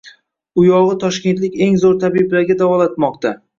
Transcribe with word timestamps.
Uyog‘i 0.61 0.95
toshkentlik 1.03 1.59
eng 1.67 1.77
zo‘r 1.83 2.01
tabiblarga 2.07 2.59
davolatmoqda 2.65 3.37